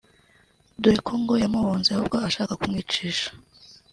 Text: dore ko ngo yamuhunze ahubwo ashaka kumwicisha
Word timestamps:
dore 0.81 0.99
ko 1.07 1.13
ngo 1.21 1.33
yamuhunze 1.43 1.89
ahubwo 1.91 2.17
ashaka 2.27 2.53
kumwicisha 2.61 3.29